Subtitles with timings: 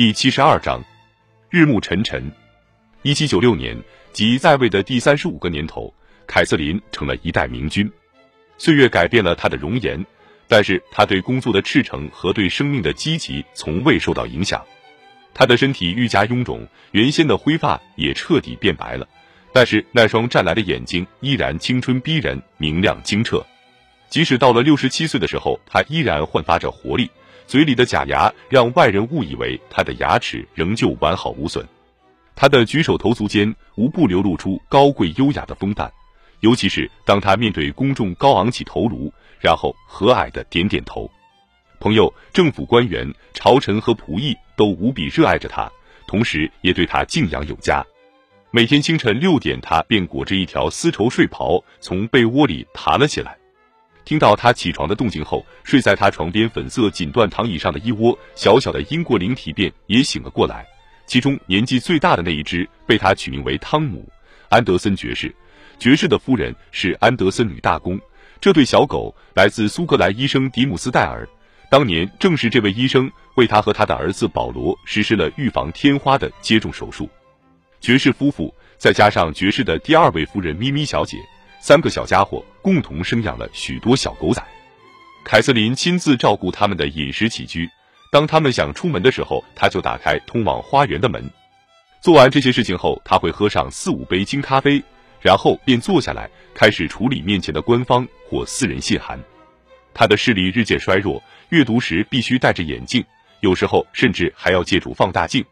[0.00, 0.82] 第七十二章，
[1.50, 2.32] 日暮沉沉。
[3.02, 3.76] 一七九六年，
[4.14, 5.92] 即在位的第三十五个年头，
[6.26, 7.92] 凯瑟琳成了一代明君。
[8.56, 10.02] 岁月改变了她的容颜，
[10.48, 14.64] 但是她对工作的赤诚和对生命的积极从未受到影响。
[15.34, 19.06] 她的身体愈加臃肿，原先的灰发也彻底变白了，
[19.52, 23.44] 但是那双湛蓝的眼睛依然青春逼人、明亮清澈。
[24.08, 27.10] 即使到了六十七岁的时候，她依然焕发着活力。
[27.50, 31.66] 嘴里的假牙让外人误以为他的牙齿仍旧完好无损，
[32.36, 35.90] 他的举手投足间无不流露出高贵优雅的风范，
[36.42, 41.10] 尤其是当他面对公众高昂起头颅，然后和蔼的点点头。
[41.80, 45.68] 朋友、政府官员、朝臣和仆役都无比热爱着他，
[46.06, 47.84] 同时也对他敬仰有加。
[48.52, 53.39] 每天清晨六点，他便裹着一条丝绸睡袍从被窝里爬了起来。
[54.04, 60.66] 听到他起床的动静后，睡在他床边粉色锦缎躺椅上的一窝小小的英国灵体便也醒了过来。
[61.06, 64.00] 其中年纪最大的那一只被他取名为汤姆·
[64.48, 65.34] 安德森爵士。
[65.78, 67.98] 爵士的夫人是安德森女大公。
[68.40, 71.28] 这对小狗来自苏格兰医生迪姆斯戴尔，
[71.70, 77.08] 当年正是这位医生为他和他的儿子保罗实施了预防天花的接种手术。
[77.80, 81.16] 爵士夫妇再加上爵士的第二位夫人咪咪小姐。
[81.62, 84.42] 三个小家伙共同生养了许多小狗仔，
[85.24, 87.68] 凯瑟琳亲自照顾他们的饮食起居。
[88.12, 91.30] 当他们想出门的时候，他就打开通往花园的门。
[92.00, 94.82] 做完这些事情后，他会喝上四五杯金咖啡，
[95.20, 99.18] 然后便坐下来开始处理面前的官方或私人信函。
[99.94, 103.04] 他的视力日渐衰弱，阅读时必须戴着眼镜，
[103.40, 105.44] 有时候甚至还要借助放大镜。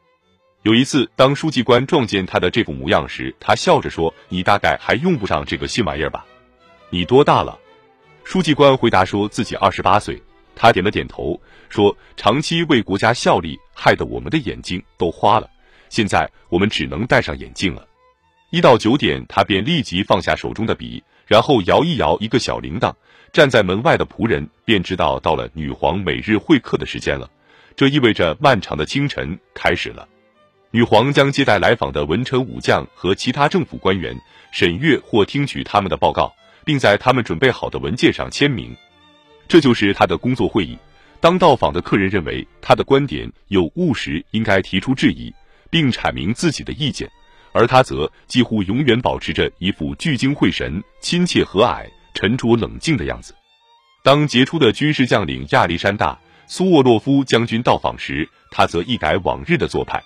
[0.62, 6.26] 有一次，当书记官撞见他的这副模样时，他笑着说：“你大概还用不上这个新玩意儿吧？
[6.90, 7.58] 你多大了？”
[8.24, 10.20] 书记官回答说自己二十八岁。
[10.60, 15.48] 他点了点头，说：“长期为国家效力，害得我们的眼睛都花了。
[15.88, 17.86] 现在我们只能戴上眼镜了。”
[18.50, 22.92] 一到九点，他便立即放下手中的笔，然后摇一摇一个小铃铛。
[23.32, 27.30] 站在门外的仆人便知道到了女皇每日会客的时间了，
[27.76, 30.08] 这意味着漫长的清晨开始了。
[30.70, 34.18] 女皇将接待来访的文臣武将和其他政府官员，
[34.50, 36.34] 审阅或听取他们的报告，
[36.68, 38.76] 并在他们准备好的文件上签名。
[39.48, 40.76] 这就是他的工作会议。
[41.18, 45.32] 当到访的客人认为他的观点有误时，应该提出质疑，
[45.70, 47.10] 并阐明自己的意见，
[47.52, 53.34] 而他则几乎永远保持着一副聚精会神、亲切和蔼、沉着冷静的样子。
[54.04, 56.12] 当杰出的军事将领亚历山大·
[56.46, 60.02] 苏沃洛夫将军到访时，他则一改往日的做派。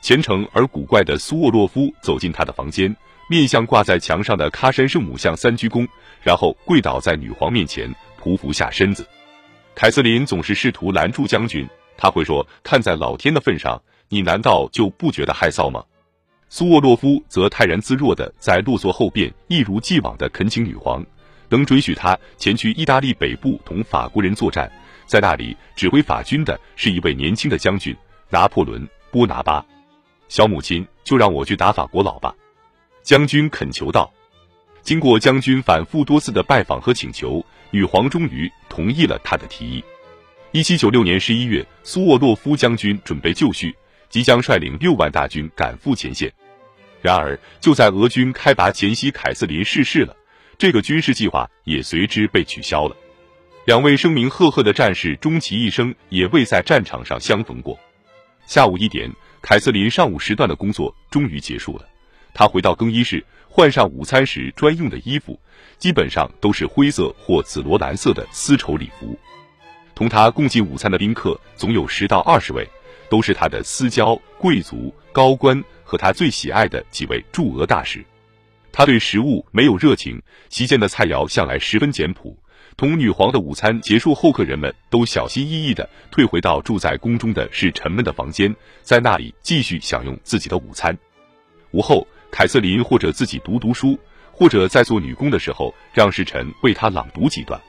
[0.00, 2.96] 虔诚而古怪的苏沃洛夫走进他的房间，
[3.28, 5.86] 面向挂在墙上的喀山圣母像三鞠躬，
[6.22, 9.06] 然后跪倒在女皇面前，匍匐下身子。
[9.74, 15.84] 凯瑟琳总是试图拦住将军，他会说：“看在老天的份上，你难道就不觉得害臊吗？”
[16.48, 21.04] 苏沃洛夫则泰然自若地在落座后边，一如既往地恳请女皇
[21.50, 24.70] 能准许他前去意大利北部同法国人作战，
[25.04, 27.94] 在那里指挥法军的是一位年轻的将军
[28.30, 29.62] 拿破仑·波拿巴。
[30.28, 32.34] 小母亲，就让我去打法国佬吧，
[33.08, 34.12] 将军恳求道。
[34.82, 39.82] 经过将军反复多次的拜访和请求，女皇终于同意了他的提议。
[40.52, 43.74] 一七九六年十一月，苏沃洛夫将军准备就绪，
[44.10, 46.30] 即将率领六万大军赶赴前线。
[47.00, 50.14] 然而，就在俄军开拔前夕，凯瑟琳逝世了，
[50.58, 52.94] 这个军事计划也随之被取消了。
[53.64, 57.78] 两位声名赫赫的战士，终其一生也未在战场上相逢过。
[58.44, 59.10] 下午一点。
[59.40, 61.88] 凯瑟琳上午时段的工作终于结束了，
[62.38, 65.36] 他回到更衣室，换上午餐时专用的衣服，
[65.76, 69.18] 基本上都是灰色或紫罗兰色的丝绸礼服。
[69.92, 72.64] 同他共进午餐的宾客总有十到二十位，
[73.10, 78.04] 都是他的私交、贵族、高官和他最喜爱的几位驻俄大使。
[78.70, 82.38] 他对食物没有热情，席间的菜肴向来十分简朴。
[82.76, 90.96] 同女皇的午餐结束后，客人们都小心翼翼地退回到住在宫中的侍臣们的房间，在那里继续享用自己的午餐。
[91.72, 93.98] 午后，凯瑟琳或者自己读读书，
[94.32, 97.60] 或者在做女工的时候让侍臣为她朗读几段。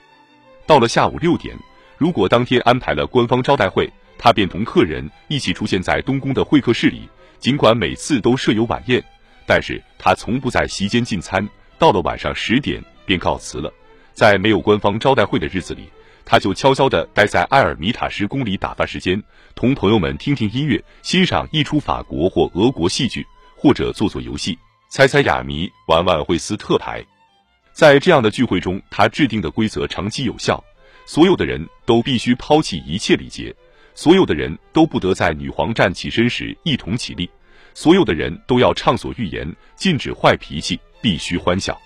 [0.66, 1.56] 到了下午六点，
[1.98, 7.10] 如果当天安排了官方招待会，她便同客人一起出现在东宫的会客室里。
[7.40, 9.04] 尽管每次都设有晚宴，
[9.46, 11.48] 但是她从不在席间进餐。
[11.78, 13.74] 到了晚上十点，便告辞了。
[14.14, 15.90] 在没有官方招待会的日子里，
[16.26, 19.24] 他就悄悄地待在埃尔米塔什宫里打发时间，
[19.56, 23.26] 同朋友们听听音乐，欣赏一出法国或俄国戏剧，
[23.62, 24.58] 或者做做游戏，
[24.90, 27.06] 猜猜哑谜，玩玩惠斯特牌。
[27.74, 30.64] 在这样的聚会中，他制定的规则长期有效：
[31.06, 33.54] 所有的人都必须抛弃一切礼节，
[33.94, 37.30] 所有的人都不得在女皇站起身时一同起立，
[37.74, 41.78] 所有的人都要畅所欲言，禁止坏脾气，必须欢笑。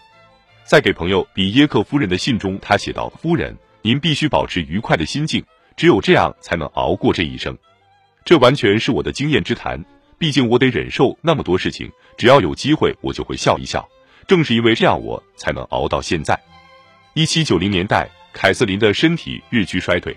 [0.63, 5.43] 在给朋友比耶克夫人的信中，他写道：“夫人，您必须保持愉快的心境，
[5.75, 7.57] 只有这样才能熬过这一生。
[8.23, 9.83] 这完全是我的经验之谈。
[10.23, 13.85] 毕竟我得忍受那么多事情，只要有机会，我就会笑一笑。
[14.25, 16.39] 正是因为这样，我才能熬到现在。”
[17.13, 20.15] 一七九零年代，凯瑟琳的身体日趋衰退，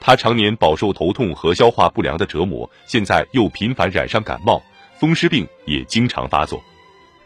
[0.00, 4.62] 她常年饱受头痛和消化不良的折磨，现在又频繁染上感冒，
[4.98, 6.64] 风湿病也经常发作。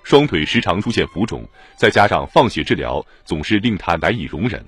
[0.02, 4.60] 双腿时常出现浮肿，再加上放血治疗，总是令她难以容忍。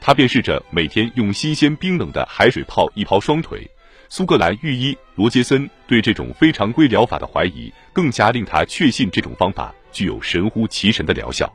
[0.00, 3.64] 她便试着每天用新鲜冰冷的海水泡一泡双腿。
[4.10, 11.52] 苏格兰御医罗杰森对这种非常规疗法的怀疑，更加令他确信这种方法具有神乎其神的疗效。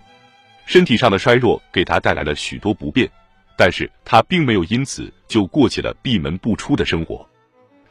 [0.65, 3.09] 身体上的衰弱给他带来了许多不便，
[3.57, 7.27] 但是他并没有因此就过起了闭门不出的生活。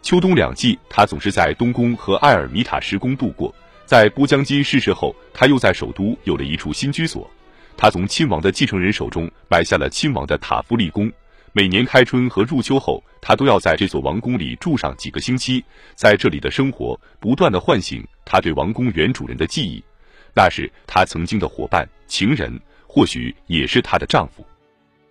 [0.00, 3.54] 秋冬两季，他总是在东宫和艾尔米塔什宫度过。
[3.84, 7.28] 在波江金逝世后，他又在首都有了一处新居所。
[7.76, 11.12] 他从亲王的继承人手中买下了亲王的塔夫利宫。
[11.54, 15.62] 每年开春和入秋后，他都要在这座王宫里住上几个星期。
[15.94, 19.84] 在这里的生活，不断的唤醒他对王宫原主人的记忆。
[20.32, 24.42] 那是他曾经的伙伴、情人，或许也是她的丈夫。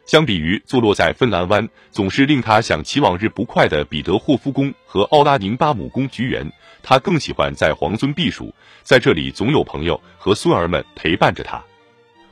[0.08, 6.52] 相比于坐落在芬兰湾，总是令他想起往日不快的彼得霍夫宫和奥拉宁巴姆宫菊园。
[6.82, 8.52] 他更喜欢在皇尊避暑，
[8.82, 11.64] 在这里总有朋友和孙儿们陪伴着他。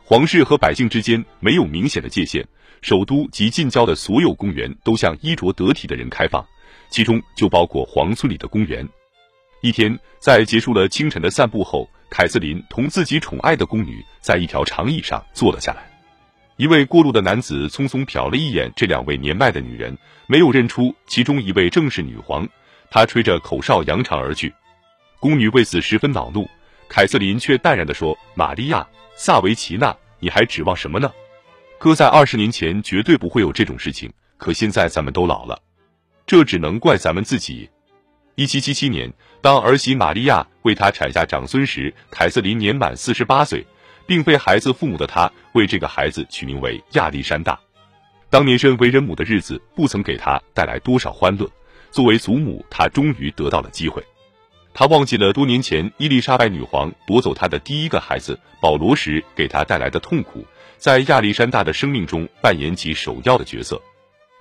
[0.10, 2.44] 皇室和百姓之间没有明显的界限，
[2.82, 6.44] 首都及近郊的所有公园都向衣着得体的人开放，
[6.90, 8.84] 其中就包括皇村里的公园。
[9.62, 15.88] 一天，在结束了清晨的散步后，凯瑟琳同自己宠爱的宫女在一条长椅上坐了下来。
[16.58, 19.96] 一位过路的男子匆匆瞟了一眼这两位年迈的女人，
[20.26, 22.50] 没有认出其中一位正是女皇。
[22.90, 24.52] 他吹着口哨扬长而去，
[25.20, 26.50] 宫女为此十分恼怒。
[26.88, 28.80] 凯瑟琳却淡然地说：“玛利亚·
[29.22, 31.12] 萨维奇娜，你还指望什么呢？
[31.78, 34.10] 搁在二十年前，绝对不会有这种事情。
[34.38, 35.62] 可现在咱们都老了，
[36.26, 37.70] 这只能怪咱们自己。”
[38.36, 39.12] 一七七七年，
[39.42, 43.68] 当儿媳玛利亚为他产下长孙时，凯瑟琳年满四十八岁，
[44.08, 47.60] 并非孩子父母的她为这个孩子取名为亚历山大。
[48.30, 51.46] 当年身为人母的日子，不曾给她带来多少欢乐。
[51.92, 54.02] 作为祖母，她终于得到了机会。
[54.74, 60.46] 他忘记了多年前伊丽莎白女皇夺走她的第一个孩子保罗时给她带来的痛苦，
[60.78, 63.82] 在亚历山大的生命中扮演起首要的角色。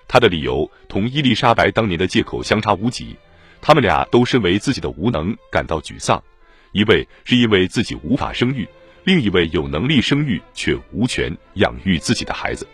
[0.07, 3.17] 她的理由同伊丽莎白当年的借口相差无几。
[3.61, 6.23] 他们俩都身为自己的无能感到沮丧，
[6.71, 8.69] 一位是因为自己无法生育，
[9.03, 12.65] 另一位有能力生育却无权养育自己的孩子。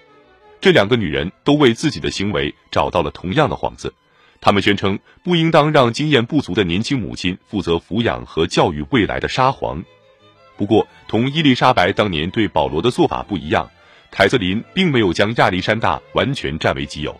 [0.60, 3.94] 这两个女人都为自己的行为找到了同样的幌子。
[4.44, 9.82] 他们宣称不应当让经验不足的年轻母亲负责抚养和教育未来的沙皇。
[10.54, 13.70] 不过，同伊丽莎白当年对保罗的做法不一样，
[14.10, 17.18] 凯瑟琳并没有将亚历山大完全占为己有。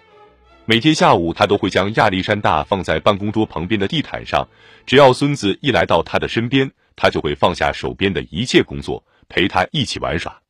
[0.67, 4.47] 每天下午，她都会将亚历山大放在办公桌旁边的地毯上，
[4.85, 10.43] 只要孙子一来到她的身边，她就会放下手边的一切工作，陪他一起玩耍。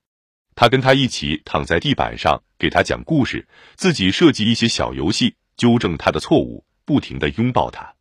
[0.56, 5.36] 他跟他一起躺在地板上，给他讲故事，自己设计一些小游戏。
[5.56, 7.94] 纠正他的错误，不停的拥抱他。